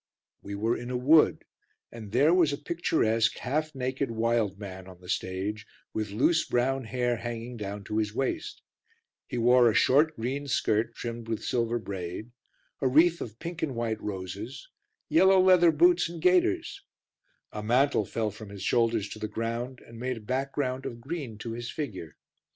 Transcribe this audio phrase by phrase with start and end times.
[0.41, 1.45] We were in a wood
[1.91, 6.85] and there was a picturesque, half naked, wild man on the stage with loose, brown
[6.85, 8.63] hair hanging down to his waist;
[9.27, 12.31] he wore a short, green skirt trimmed with silver braid,
[12.81, 14.69] a wreath of pink and white roses,
[15.07, 16.81] yellow leather boots and gaiters;
[17.51, 21.37] a mantle fell from his shoulders to the ground and made a background of green
[21.37, 22.17] to his figure.